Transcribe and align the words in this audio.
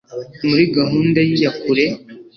muri 0.47 0.63
gahunda 0.77 1.19
y 1.27 1.31
iya 1.35 1.51
kure 1.59 1.85